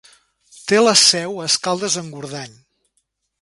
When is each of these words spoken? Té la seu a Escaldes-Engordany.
Té 0.71 0.79
la 0.83 0.93
seu 1.01 1.37
a 1.43 1.45
Escaldes-Engordany. 1.51 2.57